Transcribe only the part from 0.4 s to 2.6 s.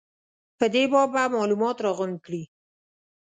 په دې باب به معلومات راغونډ کړي.